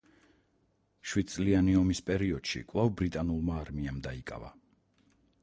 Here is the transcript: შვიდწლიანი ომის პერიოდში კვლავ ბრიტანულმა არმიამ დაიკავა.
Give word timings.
შვიდწლიანი 1.11 1.75
ომის 1.81 2.01
პერიოდში 2.07 2.63
კვლავ 2.73 2.91
ბრიტანულმა 3.03 3.61
არმიამ 3.67 4.03
დაიკავა. 4.09 4.53